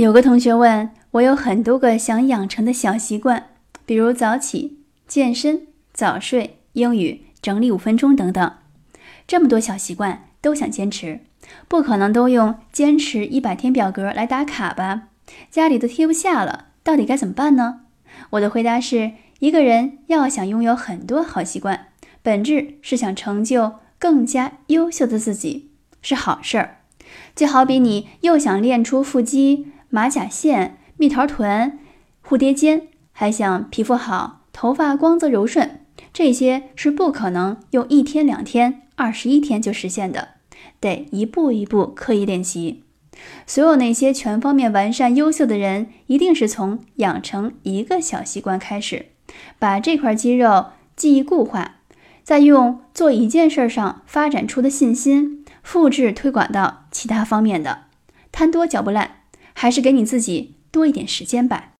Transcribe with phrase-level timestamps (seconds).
[0.00, 3.48] 有个同学问我，有很多个想养成的小习惯，
[3.84, 8.50] 比如早起、健身、早睡、英语、整理五分钟等等，
[9.26, 11.20] 这么多小习惯都想坚持，
[11.68, 15.08] 不可能都用坚持一百天表格来打卡吧？
[15.50, 17.80] 家里都贴不下了，到底该怎么办呢？
[18.30, 19.10] 我的回答是：
[19.40, 21.88] 一个人要想拥有很多好习惯，
[22.22, 26.78] 本质是想成就更加优秀的自己，是好事儿。
[27.36, 29.72] 就好比你又想练出腹肌。
[29.92, 31.78] 马甲线、蜜桃臀、
[32.24, 40.28] 蝴蝶肩，还想皮肤好、头发光泽柔顺，这些是不可能用一天两天、二十一天就实现的，
[40.78, 42.84] 得一步一步刻意练习。
[43.46, 49.06] 所有那些全方面完善、优秀的人，一定是从养成一个小习惯开始，
[49.58, 51.78] 把这块肌肉记忆固化，
[52.22, 57.86] 再用做一件事上发展出的信心，复制推广到其他方面的，
[58.30, 59.16] 贪多嚼不烂。
[59.60, 61.68] 还是给你自己多一点时间吧。